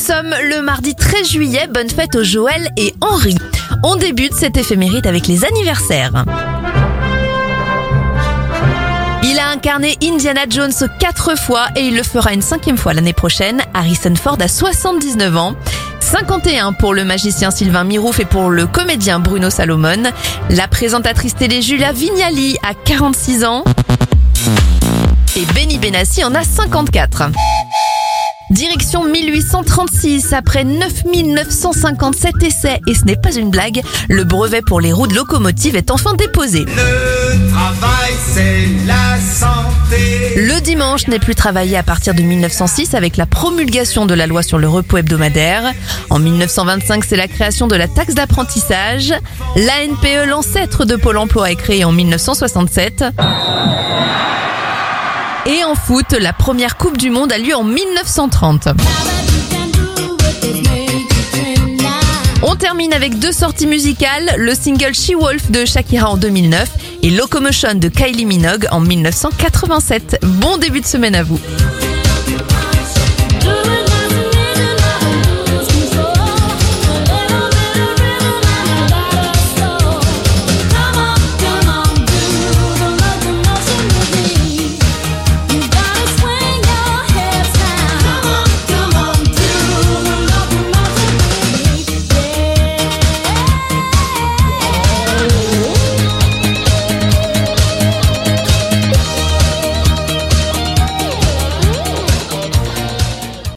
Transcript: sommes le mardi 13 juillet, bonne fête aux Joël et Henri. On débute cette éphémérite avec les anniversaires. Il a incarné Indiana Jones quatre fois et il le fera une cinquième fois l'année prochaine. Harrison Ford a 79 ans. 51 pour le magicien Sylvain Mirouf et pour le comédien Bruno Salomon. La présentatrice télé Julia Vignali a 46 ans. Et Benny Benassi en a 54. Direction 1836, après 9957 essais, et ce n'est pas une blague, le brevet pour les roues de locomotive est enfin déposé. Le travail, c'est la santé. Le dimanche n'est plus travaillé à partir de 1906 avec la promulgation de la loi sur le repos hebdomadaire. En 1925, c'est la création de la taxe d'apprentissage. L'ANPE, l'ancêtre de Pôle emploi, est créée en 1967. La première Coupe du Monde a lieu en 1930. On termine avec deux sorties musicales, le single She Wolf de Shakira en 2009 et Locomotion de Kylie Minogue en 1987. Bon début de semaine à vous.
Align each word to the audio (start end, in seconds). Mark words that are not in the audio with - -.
sommes 0.00 0.34
le 0.48 0.62
mardi 0.62 0.94
13 0.94 1.28
juillet, 1.28 1.68
bonne 1.72 1.90
fête 1.90 2.14
aux 2.16 2.24
Joël 2.24 2.70
et 2.78 2.94
Henri. 3.02 3.36
On 3.82 3.96
débute 3.96 4.32
cette 4.34 4.56
éphémérite 4.56 5.04
avec 5.04 5.26
les 5.26 5.44
anniversaires. 5.44 6.24
Il 9.22 9.38
a 9.38 9.50
incarné 9.50 9.98
Indiana 10.02 10.42
Jones 10.48 10.72
quatre 10.98 11.38
fois 11.38 11.66
et 11.76 11.80
il 11.80 11.96
le 11.96 12.02
fera 12.02 12.32
une 12.32 12.40
cinquième 12.40 12.78
fois 12.78 12.94
l'année 12.94 13.12
prochaine. 13.12 13.60
Harrison 13.74 14.14
Ford 14.14 14.38
a 14.40 14.48
79 14.48 15.36
ans. 15.36 15.54
51 16.00 16.72
pour 16.72 16.94
le 16.94 17.04
magicien 17.04 17.50
Sylvain 17.50 17.84
Mirouf 17.84 18.20
et 18.20 18.24
pour 18.24 18.48
le 18.48 18.66
comédien 18.66 19.20
Bruno 19.20 19.50
Salomon. 19.50 20.04
La 20.48 20.66
présentatrice 20.66 21.34
télé 21.34 21.60
Julia 21.60 21.92
Vignali 21.92 22.56
a 22.62 22.72
46 22.72 23.44
ans. 23.44 23.64
Et 25.36 25.44
Benny 25.52 25.78
Benassi 25.78 26.24
en 26.24 26.34
a 26.34 26.42
54. 26.42 27.30
Direction 28.50 29.04
1836, 29.04 30.32
après 30.32 30.64
9957 30.64 32.42
essais, 32.42 32.80
et 32.88 32.94
ce 32.94 33.04
n'est 33.04 33.16
pas 33.16 33.32
une 33.32 33.50
blague, 33.50 33.80
le 34.08 34.24
brevet 34.24 34.60
pour 34.60 34.80
les 34.80 34.92
roues 34.92 35.06
de 35.06 35.14
locomotive 35.14 35.76
est 35.76 35.92
enfin 35.92 36.14
déposé. 36.14 36.64
Le 36.64 37.50
travail, 37.52 38.12
c'est 38.26 38.66
la 38.86 39.20
santé. 39.20 40.34
Le 40.36 40.60
dimanche 40.60 41.06
n'est 41.06 41.20
plus 41.20 41.36
travaillé 41.36 41.76
à 41.76 41.84
partir 41.84 42.12
de 42.12 42.22
1906 42.22 42.94
avec 42.94 43.16
la 43.16 43.26
promulgation 43.26 44.04
de 44.04 44.14
la 44.14 44.26
loi 44.26 44.42
sur 44.42 44.58
le 44.58 44.68
repos 44.68 44.96
hebdomadaire. 44.96 45.72
En 46.10 46.18
1925, 46.18 47.04
c'est 47.04 47.16
la 47.16 47.28
création 47.28 47.68
de 47.68 47.76
la 47.76 47.86
taxe 47.86 48.14
d'apprentissage. 48.14 49.14
L'ANPE, 49.54 50.28
l'ancêtre 50.28 50.84
de 50.84 50.96
Pôle 50.96 51.18
emploi, 51.18 51.52
est 51.52 51.56
créée 51.56 51.84
en 51.84 51.92
1967. 51.92 53.04
La 56.20 56.32
première 56.32 56.76
Coupe 56.76 56.98
du 56.98 57.10
Monde 57.10 57.32
a 57.32 57.38
lieu 57.38 57.54
en 57.56 57.64
1930. 57.64 58.68
On 62.42 62.54
termine 62.54 62.92
avec 62.92 63.18
deux 63.18 63.32
sorties 63.32 63.66
musicales, 63.66 64.34
le 64.36 64.54
single 64.54 64.94
She 64.94 65.12
Wolf 65.18 65.50
de 65.50 65.64
Shakira 65.64 66.10
en 66.10 66.16
2009 66.16 66.68
et 67.02 67.10
Locomotion 67.10 67.74
de 67.74 67.88
Kylie 67.88 68.26
Minogue 68.26 68.66
en 68.70 68.80
1987. 68.80 70.20
Bon 70.22 70.58
début 70.58 70.80
de 70.80 70.86
semaine 70.86 71.14
à 71.14 71.22
vous. 71.22 71.40